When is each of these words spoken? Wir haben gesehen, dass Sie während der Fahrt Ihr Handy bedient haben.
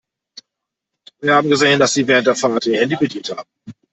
Wir 1.21 1.35
haben 1.35 1.47
gesehen, 1.51 1.79
dass 1.79 1.93
Sie 1.93 2.07
während 2.07 2.25
der 2.25 2.35
Fahrt 2.35 2.65
Ihr 2.65 2.79
Handy 2.79 2.95
bedient 2.95 3.29
haben. 3.37 3.47